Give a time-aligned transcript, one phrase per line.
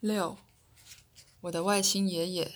[0.00, 0.38] 六，
[1.40, 2.52] 我的外星爷爷。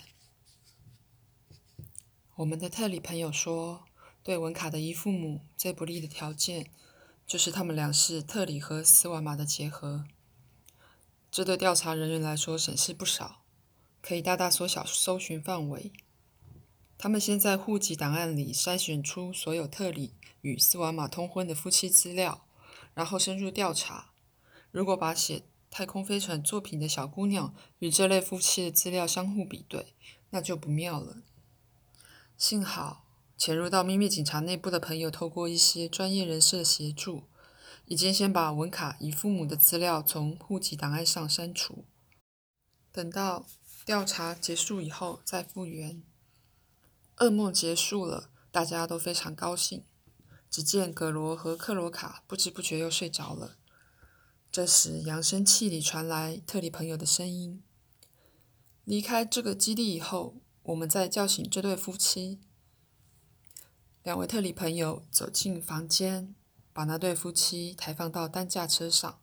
[2.35, 3.83] 我们的特里朋友说，
[4.23, 6.71] 对文卡的姨父母最不利的条件，
[7.27, 10.05] 就是他们俩是特里和斯瓦玛的结合。
[11.29, 13.43] 这对调查人员来说省事不少，
[14.01, 15.91] 可以大大缩小搜寻范围。
[16.97, 22.47] 他们先在户籍档案里筛选出所有特里与斯瓦玛通婚的夫妻资料，
[22.93, 24.13] 然后深入调查。
[24.71, 25.43] 如果把写
[25.75, 29.95] 太空飞船作品的小姑娘与这类夫妻的资料相互比对，
[30.29, 31.23] 那就不妙了。
[32.37, 37.23] 幸好潜入到秘密警察内部的朋友，透过一些专业人士的协助。
[37.87, 41.85] 已经先把文卡姨父母的资料从户籍档案上删除，
[42.91, 43.47] 等到
[43.83, 46.03] 调查结束以后再复原。
[47.17, 49.83] 噩梦结束了，大家都非常高兴。
[50.51, 53.57] 只见葛罗和克罗卡不知不觉又睡着了。
[54.53, 57.63] 这时，扬声器里传来特里朋友的声音
[58.85, 62.39] ：“离开这个基地以后，我们再叫醒这对夫妻。”
[64.03, 66.35] 两位特里朋友走进房间。
[66.71, 69.19] 把那对夫妻抬放到担架车上，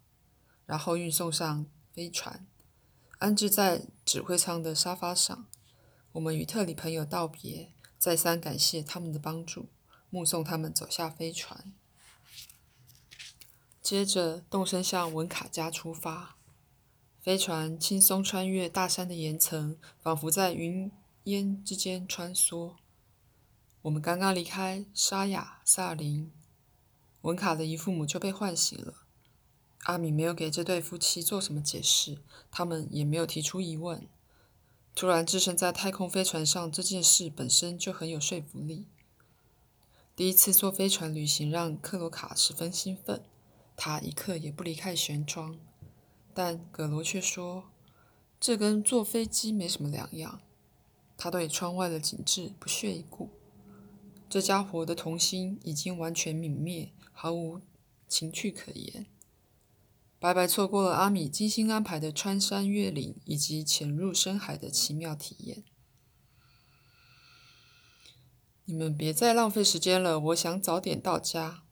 [0.67, 2.47] 然后运送上飞船，
[3.19, 5.47] 安置在指挥舱的沙发上。
[6.13, 9.69] 我们与特里朋友道别，再三感谢他们的帮助，
[10.11, 11.73] 目送他们走下飞船。
[13.91, 16.37] 接着动身向文卡家出发。
[17.21, 20.93] 飞船轻松穿越大山的岩层，仿佛在云
[21.25, 22.75] 烟之间穿梭。
[23.83, 26.31] 我们刚刚离开沙雅萨林。
[27.23, 28.95] 文卡的姨父母就被唤醒了。
[29.87, 32.19] 阿米没有给这对夫妻做什么解释，
[32.53, 34.07] 他们也没有提出疑问。
[34.95, 38.87] 突然置身在太空飞船上这件事本身就很有说服力。
[40.15, 43.25] 第一次坐飞船旅行让克罗卡十分兴奋，
[43.83, 45.59] 他一刻也不离开舷窗。
[46.35, 47.71] 但葛罗却说，
[48.39, 50.43] 这跟坐飞机没什么两样。
[51.17, 53.31] 他对窗外的景致不屑一顾。
[54.29, 56.93] 这家伙的童心已经完全泯灭。
[57.11, 57.63] 毫无
[58.07, 59.07] 情趣可言，
[60.19, 65.65] 白白错过了阿米精心安排的穿山越岭以及潜入深海的奇妙体验。
[68.67, 71.63] 你们别再浪费时间了，我想早点到家。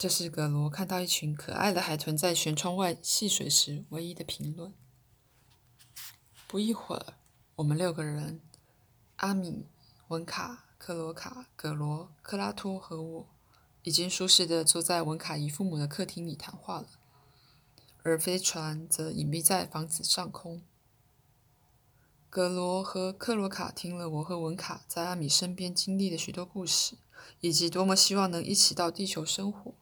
[0.00, 4.72] 这是格罗看到一群可爱的海豚在舷窗外戏水时唯一的评论。
[6.48, 7.18] 不一会儿，
[7.56, 8.40] 我们六个人——
[9.16, 9.66] 阿米、
[10.08, 13.28] 文卡、克罗卡、格罗、克拉托和我。
[13.82, 16.88] 已经舒适的坐在文卡姨父母的客厅里谈话了，
[18.02, 20.62] 而飞船则隐蔽在房子上空。
[22.30, 26.96] 格罗和克罗卡听了我和文卡在阿米身边经历的许多故事，
[27.40, 29.74] 以及多么希望能一起到地球生活。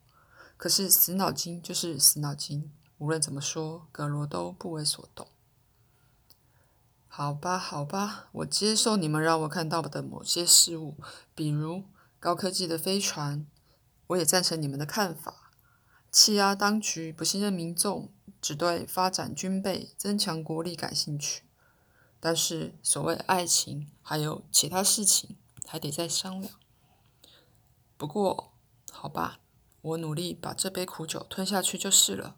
[0.59, 5.27] 可是死脑筋就是死脑筋，无论怎么说，格罗都不为所动。
[7.07, 10.97] 好吧，好吧，我接受你们让我看到的某些事物，
[11.35, 11.85] 比如
[12.21, 13.47] 高科技的飞船。
[14.09, 15.51] 我也赞成你们的看法，
[16.11, 18.11] 欺压当局、不信任民众，
[18.41, 21.43] 只对发展军备、增强国力感兴趣。
[22.19, 25.37] 但是，所谓爱情，还有其他事情，
[25.67, 26.55] 还得再商量。
[27.99, 28.55] 不过，
[28.91, 29.41] 好吧，
[29.81, 32.37] 我努力把这杯苦酒吞下去就是了。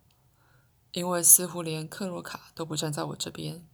[0.92, 3.64] 因为似乎连克罗卡都不站在我这边。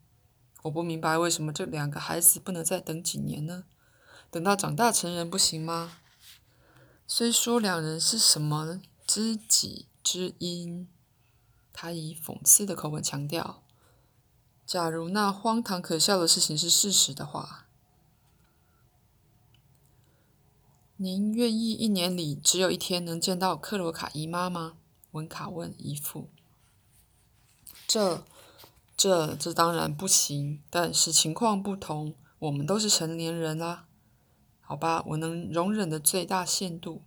[0.65, 3.65] 我不明白为什么这两个孩子不能再等几年呢？
[4.31, 5.99] 等到长大成人不行吗？
[7.07, 10.89] 虽说两人是什么知己知音，
[11.73, 13.63] 他以讽刺的口吻强调
[14.67, 17.66] ：“假如那荒唐可笑的事情是事实的话，
[20.99, 24.79] 您愿意一年里只有一天能见到克罗卡姨妈吗？”
[25.13, 26.31] 文卡问姨父。
[27.87, 28.25] “这、
[28.97, 33.87] 这、这当然不行，但是情况不同，我们都是成年人啦。”
[34.61, 37.03] 好吧，我能容忍的最大限度，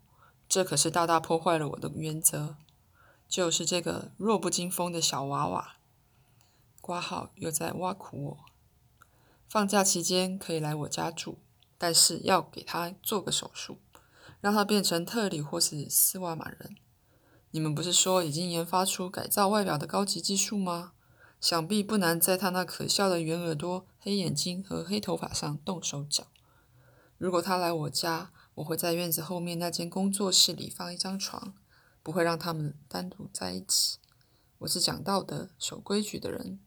[0.47, 2.55] 这可是大大破坏了我的原则。
[3.27, 5.75] 就是这个弱不禁风的小娃娃，
[6.79, 8.37] 挂号又在挖苦我。
[9.47, 11.37] 放假期间可以来我家住，
[11.77, 13.77] 但是要给他做个手术，
[14.41, 16.75] 让他变成特里或是斯瓦玛人。
[17.51, 20.93] 你们不是说已经研发出改造外表的高级技术吗？
[21.41, 26.27] 想必不难在他那可笑的圆耳朵、黑眼睛和黑头发上动手脚。
[27.17, 31.53] 如果他来我家，我会在院子后面那间工作室里放一张床，
[32.03, 33.99] 不会让他们单独在一起。
[34.59, 36.59] 我是讲道德、守规矩的人。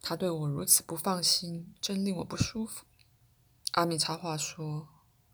[0.00, 2.86] 他对我如此不放心，真令我不舒服。
[3.72, 4.88] 阿米插话说：“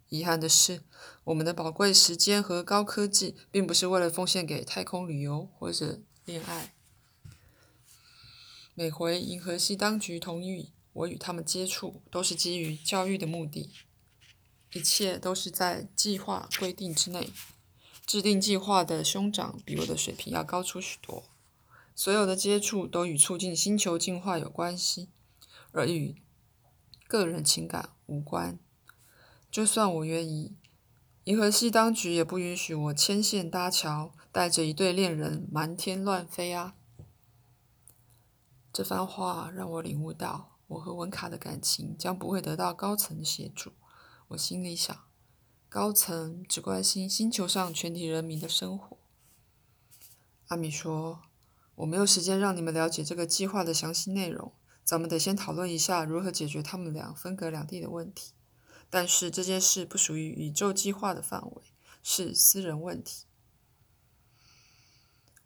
[0.09, 0.83] 遗憾的是，
[1.25, 6.75] 我们的宝贵时间和高科技，并不是为了奉献给太空旅游或者恋爱。”
[8.75, 13.71] 每回银河系当局同意我与他们接触，都是基于教育的目的，
[14.73, 17.31] 一切都是在计划规定之内。
[18.07, 21.25] 制定计划的兄长比我的水平要高出许多。
[21.95, 25.09] 所有的接触都与促进星球进化有关系，
[25.71, 26.17] 而与
[27.07, 28.59] 个人情感无关。
[29.55, 30.56] 就算我愿意，
[31.23, 36.75] 银河系当局也不允许我牵线搭桥，带着一对恋人满天乱飞啊！
[38.73, 43.71] 这番话让我领悟到，我和文卡的感情将不会得到高层的协助。
[44.27, 45.05] 我心里想，
[45.69, 48.99] 高层只关心星球上全体人民的生活。
[50.49, 51.21] 阿米说。
[51.77, 54.53] 我没有时间让你们了解这个计划的详细内容，
[54.83, 58.34] 咱们得先讨论一下如何解决他们俩分隔两地的问题。
[58.94, 61.62] 但是这件事不属于宇宙计划的范围，
[62.00, 63.25] 是私人问题。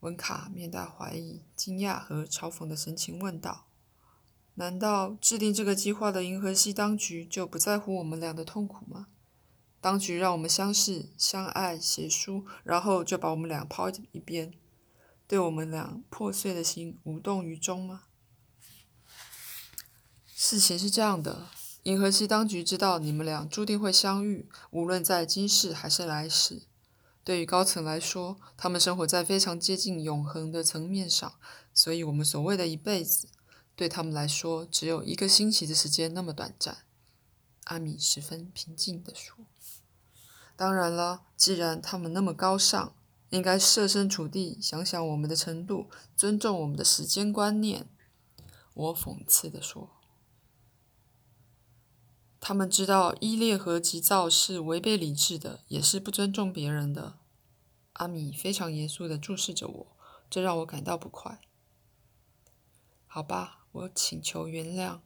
[0.00, 3.66] 文卡面带怀疑、惊讶和嘲讽的神情问道
[4.56, 9.06] ：“难道制定这个计划的银河系当局就不在乎我们俩的痛苦吗？
[9.80, 14.52] 当局让我们相识、相爱、写书，然后就把我们俩抛一边？”
[15.26, 18.02] 对我们俩破碎的心无动于衷吗？
[20.26, 21.48] 事情是这样的，
[21.84, 26.62] 银河系当局知道你们俩注定会相遇，无论在今世还是来世。
[27.24, 31.34] 对于高层来说，他们生活在非常接近永恒的层面上，
[31.72, 33.28] 所以我们所谓的一辈子，
[33.74, 36.78] 对他们来说只有一个星期的时间那么短暂。
[37.64, 39.46] 阿米十分平静地说
[40.56, 42.94] ：“当然了，既然他们那么高尚。”
[43.30, 47.86] 应该设身处地想想我们的程度，尊重我们的时间观念。
[48.72, 49.90] 我讽刺地说
[52.40, 57.18] ：“他们知道依恋和急躁是违背理智的，也是不尊重别人的。”
[57.94, 59.96] 阿米非常严肃地注视着我，
[60.30, 61.40] 这让我感到不快。
[63.06, 65.00] 好吧，我请求原谅。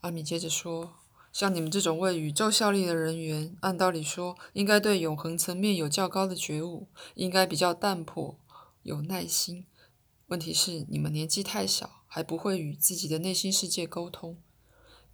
[0.00, 0.94] 阿米接着说。
[1.32, 8.38] 像你们这种为宇宙效力的人员，按道理说应该对永恒层面有较高的觉悟，应该比较淡泊、
[8.82, 9.64] 有耐心。
[10.26, 14.42] 问题是你们年纪太小，还不会与自己的内心世界沟通。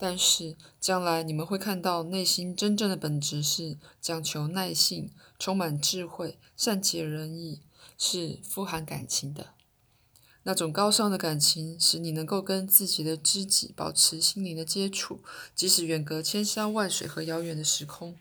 [0.00, 7.60] 但是将来你们会看到，内心真正的本质是讲求耐性、充满智慧、善解人意，
[7.98, 9.54] 是富含感情的。
[10.44, 15.20] 那种高尚的感情，使你能够跟自己的知己保持心灵的接触，
[15.54, 18.16] 即使远隔千山万水和遥远的时空。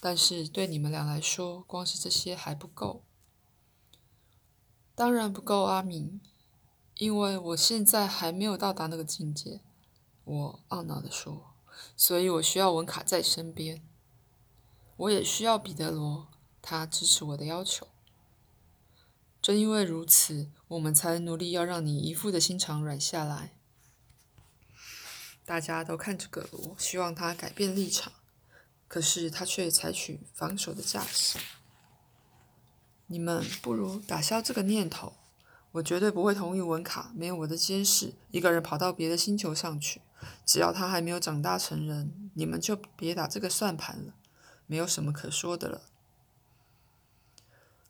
[0.00, 3.04] 但是对你们俩来说，光是这些还不够。
[4.94, 6.20] 当然不够，阿明，
[6.94, 9.60] 因为我现在还没有到达那个境界。
[10.26, 11.54] 我懊恼地说，
[11.96, 13.80] 所以我需要文卡在身边。
[14.96, 16.26] 我也需要彼得罗，
[16.60, 17.86] 他支持我的要求。
[19.40, 23.52] 正因为如此，我们才努力要让你一副的心肠软下来。
[25.44, 28.12] 大家都看着葛罗，希望他改变立场，
[28.88, 31.38] 可是他却采取防守的架势。
[33.06, 35.12] 你们不如打消这个念头。
[35.72, 40.00] 我绝对不会同意文卡没有我的监视，一个人跑到别的星球上去。
[40.44, 44.14] 只要他还没有长大成人，你们就别打这个算盘了。
[44.66, 45.82] 没有什么可说的了。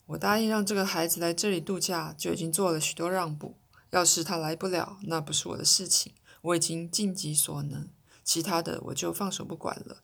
[0.07, 3.57] 我答应让这个孩子来这里度假，就已经做了许多让步。
[3.91, 7.89] 要是他来不了，那不是我的事情，我已经尽己所能。
[8.23, 10.03] 其他的我就放手不管了。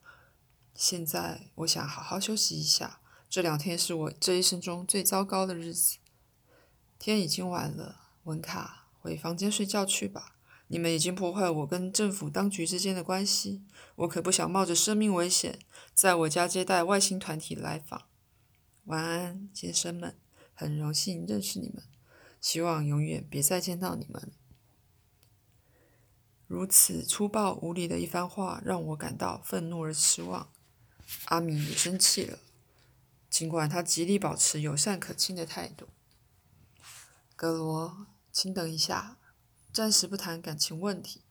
[0.73, 2.99] 现在我想好好休息一下。
[3.29, 5.97] 这两天是我这一生中最糟糕的日子。
[6.97, 10.32] 天已经晚了，文卡，回房间睡觉去吧。
[10.73, 13.61] 你们已经破坏我跟政府当局之间的关系，
[13.93, 15.59] 我可不想冒着生命危险
[15.93, 18.07] 在我家接待外星团体来访。
[18.85, 20.17] 晚安，先生们，
[20.55, 21.83] 很荣幸认识你们，
[22.41, 24.31] 希望永远别再见到你们。
[26.47, 30.49] 如此粗暴无礼的一番话，让我感到愤怒而失望。
[31.25, 32.39] 阿米也生气了，
[33.29, 35.89] 尽管他极力保持友善可亲的态度。
[37.35, 39.19] 格罗，请等一下，
[39.73, 41.23] 暂时不谈感情问题。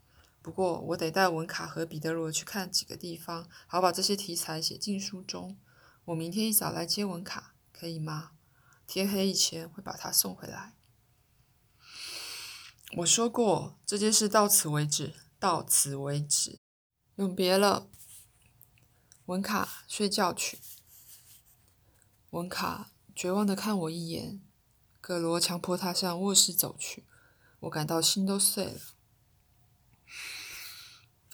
[0.42, 5.56] 不过，我得带文卡和彼得罗去看几个地方，好把这些题材写进书中。
[6.06, 8.32] 我明天一早来接文卡，可以吗？
[8.88, 10.74] 天黑以前会把他送回来。
[12.96, 16.58] 我说过，这件事到此为止，到此为止，
[17.14, 17.88] 永别了。
[19.26, 20.58] 文卡，睡觉去。
[22.30, 24.42] 文卡绝望的看我一眼，
[25.00, 27.04] 葛罗强迫他向卧室走去。
[27.62, 28.80] 我感到心都碎了。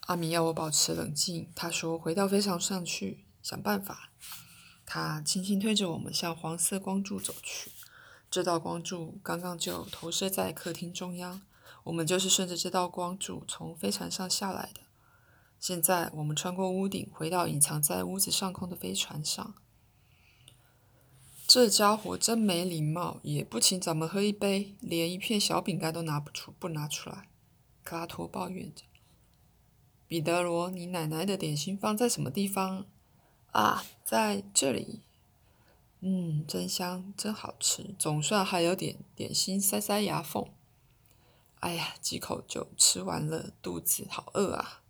[0.07, 4.11] 阿米要我保持冷静，他说：“回到飞船上去，想办法。”
[4.87, 7.73] 他轻轻推着我们向黄色光柱走去，
[8.31, 11.43] 这道光柱刚刚就投射在客厅中央。
[11.85, 14.81] 我们就是顺着这道光柱从飞船上下来的。
[15.59, 19.55] 现在我们穿过屋顶，回到隐藏在屋子上空的飞船上。
[21.49, 27.31] 这家伙真没礼貌，也不请咱们喝一杯，连一片小饼干都拿不出，不拿出来。
[27.83, 28.85] 克拉托抱怨着
[30.07, 32.85] ：“彼得罗，你奶奶的点心放在什么地方？
[33.53, 35.01] 啊，在这里。
[36.01, 40.45] 嗯，真香，真好吃，总算还有点点心塞塞牙缝。
[41.61, 44.83] 哎呀，几口就吃完了，肚子好饿啊！”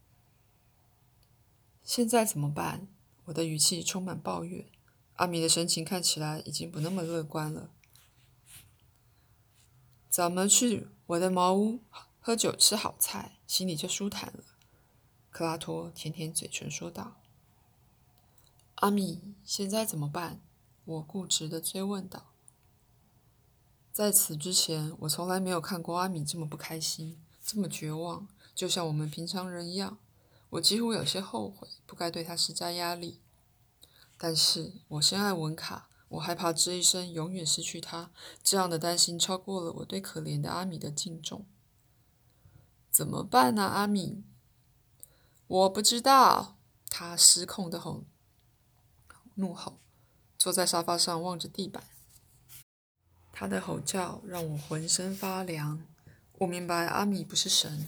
[1.84, 2.88] 现在怎么办？
[3.26, 4.66] 我的语气充满抱怨。
[5.18, 7.70] 阿米的神情看起来已经不那么乐观了。
[10.08, 11.80] 咱们去我的茅屋
[12.20, 14.44] 喝酒吃好菜，心里就舒坦了。
[15.30, 17.16] 克拉托舔舔嘴唇说道。
[18.76, 20.40] 阿米，现在怎么办？
[20.84, 22.32] 我固执的追问道。
[23.92, 29.98] 在此之前，我从来没有看过阿米这么不开心，这么绝望，就像我们平常人一样。
[30.50, 33.20] 我几乎有些后悔，不该对他施加压力。
[34.18, 38.10] 但是我深爱文卡，我害怕这一生永远失去他。
[38.42, 41.46] 这样的担心超过了我对可怜的阿米的敬重。
[42.90, 44.25] 怎么办呢，阿米？
[45.46, 46.56] 我不知道。
[46.90, 48.04] 他失控的吼，
[49.34, 49.78] 怒吼，
[50.37, 51.84] 坐在沙发上望着地板。
[53.30, 55.87] 他的吼叫让我浑身发凉。
[56.38, 57.87] 我明白阿米不是神。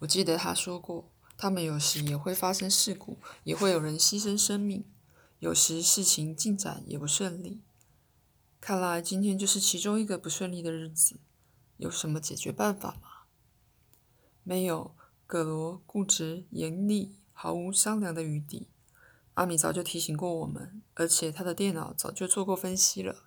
[0.00, 1.10] 我记得他说过。
[1.38, 4.84] 他们有时也会发生事故，也会有人牺牲生命，
[5.38, 7.62] 有时事情进展也不顺利。
[8.60, 11.20] 看来今天就是其中一个不顺利的日子。
[11.76, 13.26] 有什么解决办法吗？
[14.42, 14.96] 没有。
[15.26, 18.68] 葛罗固执、严厉，毫无商量的余地。
[19.34, 23.24] 阿米早就提醒过我们，而且他的电脑早就做过分析了。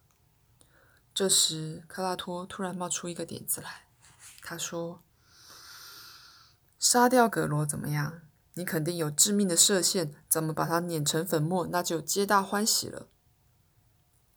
[1.13, 3.87] 这时，克拉托突然冒出一个点子来，
[4.41, 5.03] 他说。
[6.79, 8.21] 杀掉葛罗怎么样？
[8.59, 13.07] 你肯定有致命的射线，咱们把它碾成粉末，那就皆大欢喜了。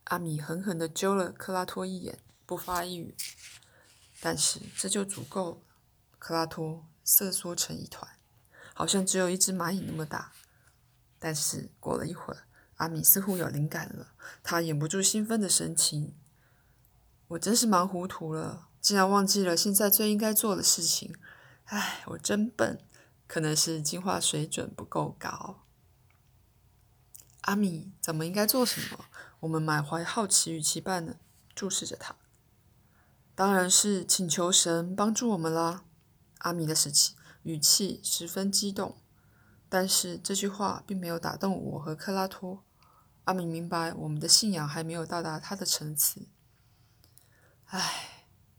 [0.05, 3.17] 阿米狠狠地揪了克拉托一眼，不发一语。
[4.21, 5.59] 但是这就足够了。
[6.21, 8.09] 克拉托瑟缩成一团，
[8.73, 10.31] 好像只有一只蚂蚁那么大。
[11.19, 12.45] 但是过了一会儿，
[12.77, 14.13] 阿米似乎有灵感了，
[14.45, 16.15] 他掩不住兴奋的神情。
[17.27, 21.13] 我真是忙糊涂了，竟然忘记了现在最应该做的事情。
[21.65, 22.79] 唉，我真笨，
[23.33, 25.65] 可能是进化水准不够高。
[27.41, 29.07] 阿米，咱们应该做什么？
[29.41, 31.19] 我们满怀好奇与期盼的
[31.55, 32.15] 注视着他。
[33.35, 35.85] 当然是请求神帮助我们啦！
[36.41, 38.99] 阿米的语气语气十分激动，
[39.71, 42.63] 但是这句话并没有打动我和克拉托。
[43.25, 46.27] 阿米明白，我们的信仰还没有到达他的层次。
[47.69, 48.11] 唉。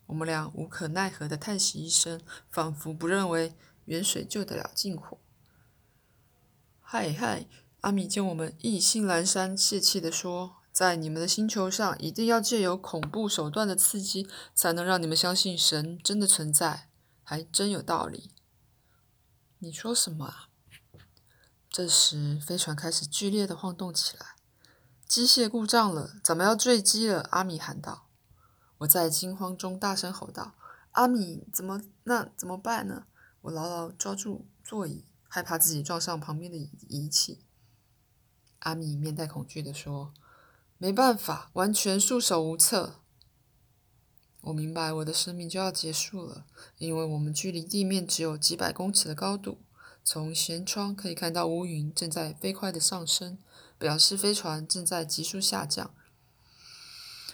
[0.08, 5.18] 我们俩无可奈何的叹息一声，仿佛不认为远水救得了近火。
[6.80, 7.48] 嗨嗨，
[7.82, 16.90] 阿米见我们意兴阑珊，泄气地说：“在你们的星球上，一定要借由恐怖手段的刺激，才能让你们相信神真的存在，
[17.24, 18.32] 还真有道理。”
[19.60, 20.50] 你说什么啊？
[21.70, 24.36] 这时，飞船开始剧烈的晃动起来，
[25.08, 27.22] 机械故障了，咱们要坠机了！
[27.32, 28.08] 阿米喊道。
[28.80, 30.54] 我在惊慌中大声吼道
[30.92, 33.06] ：“阿米，怎么那怎么办呢？”
[33.44, 36.58] 我牢牢抓住座椅，害怕自己撞上旁边的
[36.88, 37.42] 仪器。
[38.60, 40.14] 阿米面带恐惧地说
[40.80, 43.02] ：“没办法，完全束手无策。”
[44.44, 46.46] 我明白我的生命就要结束了，
[46.78, 49.60] 因为我们距离地面只有几百公尺的高度，
[50.06, 53.38] 从舷窗可以看到乌云正在飞快的上升，
[53.78, 55.94] 表示飞船正在急速下降。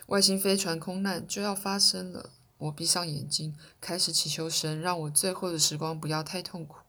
[0.08, 6.80] 外星飞船空难就要发生了，我闭上眼睛，开始祈求神，让我最后的时光不要太痛苦，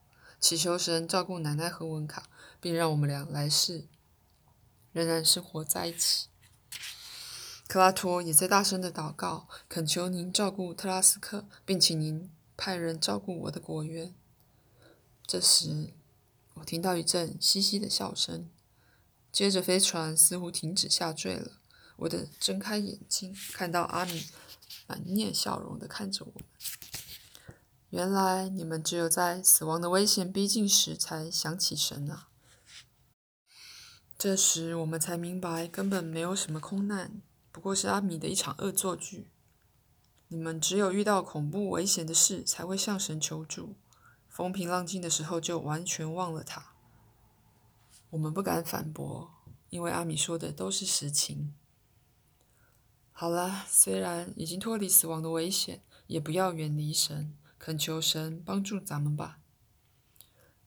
[0.40, 2.28] 祈求神照顾奶奶和文卡，
[2.60, 3.86] 并让我们俩来世
[4.92, 6.26] 仍然生活在一起。
[7.68, 14.12] 克拉托也在大声的祷告，恳求您照顾特拉斯克，并请您派人照顾我的果园。
[15.24, 15.92] 这时，
[16.54, 18.50] 我听到一阵嘻嘻的笑声，
[19.30, 21.52] 接着飞船似乎停止下坠了。
[21.98, 24.26] 我的睁开眼睛，看到阿米
[24.90, 26.44] 满面笑容的看着我们。
[27.90, 32.28] 原来你们只有在死亡的危险逼近时才想起神啊！
[34.18, 39.28] 这时我们才明白，根本没有什么空难，不过是阿米的一场恶作剧。
[40.26, 43.76] 你们只有遇到恐怖危险的事才会向神求助，
[44.28, 46.72] 风平浪静的时候就完全忘了他。
[48.10, 49.30] 我们不敢反驳，
[49.68, 51.54] 因为阿米说的都是实情。
[53.20, 57.36] 好了，虽然已经脱离死亡的危险，也不要远离神。
[57.58, 59.40] 恳求神帮助咱们吧。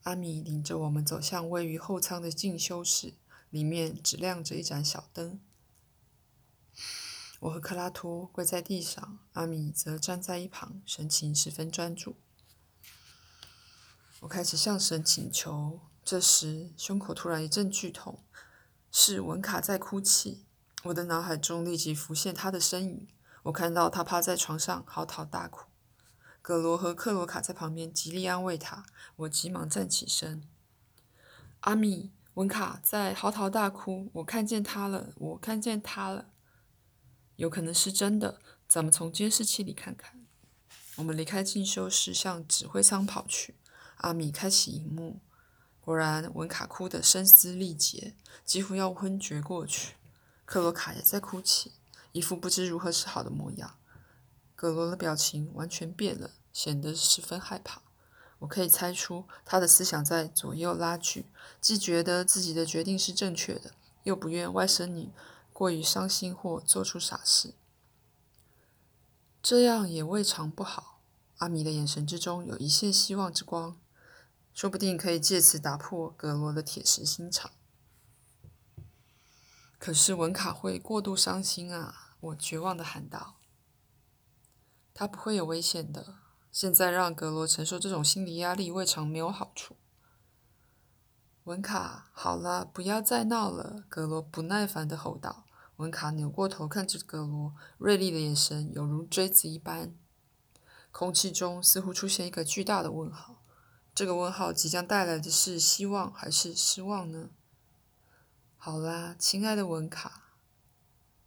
[0.03, 3.15] 阿米领着我们走向位于后舱的进修室，
[3.49, 5.39] 里面只亮着一盏小灯。
[7.39, 12.17] 我和克拉托跪在地上，阿米则站在一旁，神情十分专注。
[14.19, 18.19] 我开始向神请求，这时胸口突然一阵剧痛，
[18.91, 20.45] 是文卡在哭泣。
[20.83, 23.07] 我的脑海中立即浮现他的身影，
[23.43, 25.67] 我看到他趴在床上嚎啕大哭。
[26.41, 28.85] 葛罗和克罗卡在旁边极力安慰他，
[29.15, 30.43] 我急忙站起身。
[31.61, 36.31] 阿米，文卡在嚎啕大哭，我看见他了，我看见他了。
[37.37, 40.25] 有可能是真的，咱们从监视器里看看。
[40.97, 43.55] 我们离开进修室，向指挥舱跑去。
[43.99, 45.21] 阿米开启荧幕，
[45.79, 49.95] 果然文卡哭得声嘶力竭，几乎要昏厥过去。
[50.53, 51.71] 克罗卡也在哭泣，
[52.11, 53.75] 一副不知如何是好的模样。
[54.55, 57.81] 葛罗的表情完全变了，显得十分害怕。
[58.37, 61.25] 我可以猜出他的思想在左右拉锯，
[61.59, 63.71] 既觉得自己的决定是正确的，
[64.03, 65.09] 又不愿外甥女
[65.51, 67.55] 过于伤心或做出傻事。
[69.41, 71.01] 这样也未尝不好。
[71.37, 73.79] 阿米的眼神之中有一线希望之光，
[74.53, 77.49] 说不定可以借此打破葛罗的铁石心肠。
[79.83, 82.15] 可是文卡会过度伤心啊！
[82.21, 83.35] 我绝望地喊道。
[84.93, 86.15] 他不会有危险的。
[86.53, 89.75] 现在让格罗承受这种心理压力，未尝没有好处。
[91.43, 93.83] 文卡，好了，不要再闹了！
[93.89, 95.43] 格罗不耐烦地吼道。
[95.75, 99.93] 文卡扭过头看着格罗，锐利的眼神犹如锥子一般。
[100.93, 103.43] 空气中似乎出现一个巨大的问号。
[103.93, 107.31] 这个问号即将带来的是希望还是失望呢？
[108.65, 110.29] 好啦，亲爱的文卡，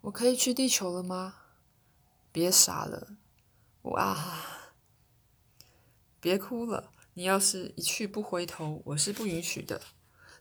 [0.00, 1.34] 我可以去地球了吗？
[2.32, 3.18] 别傻了。
[3.82, 4.16] 哇！
[6.18, 9.82] 别哭了，你要是一去不回头，我是不允许的。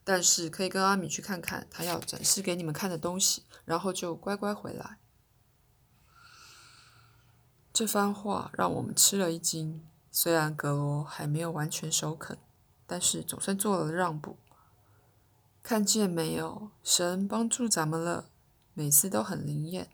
[0.06, 5.00] 但是可以跟阿米去看看他要展示给你们看的东西，然后就乖乖回来。
[7.74, 9.86] 这番话让我们吃了一惊。
[10.10, 12.38] 虽然格罗还没有完全首肯，
[12.88, 14.38] 但是总算做了让步。
[15.68, 18.30] 看见没有，神帮助咱们了，
[18.76, 19.90] 每次都很灵验。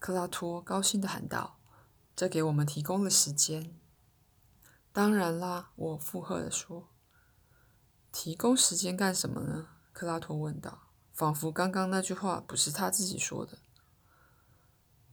[0.00, 1.60] 克拉托高兴地喊道。
[2.16, 3.78] 这给我们提供了时间。
[4.92, 6.88] 当然啦，我附和地说。
[8.10, 9.68] 提供时间干什么呢？
[9.92, 13.58] 克拉托问道，仿佛刚刚那句话不是他自己说的。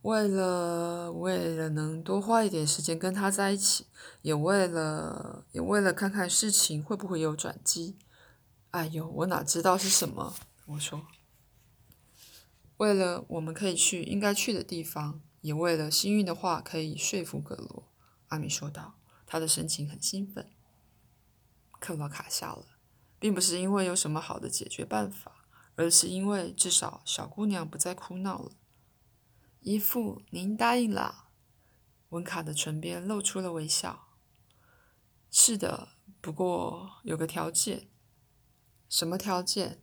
[0.02, 3.86] 为了，为了能多花一点时间跟他在一起，
[4.24, 8.00] 也为了，也为了看看事情会不会有转机。
[8.74, 10.36] 哎呦，我哪知道是什么？
[10.66, 11.06] 我说。
[12.78, 15.22] 为了我们可以去应该去的地方。
[15.42, 17.92] 也为了幸运的话可以说服格罗，
[18.30, 18.96] 阿米说道。
[19.28, 20.50] 他的神情很兴奋。
[21.80, 22.66] 克罗卡笑了，
[23.20, 28.54] 并不是因为有什么好的解决办法，而是因为至少小姑娘不再哭闹了。
[29.60, 31.28] 姨父，您答应了。
[32.10, 34.08] 文卡的唇边露出了微笑。
[35.30, 37.90] 是的，不过有个条件。
[38.94, 39.83] 什么条件？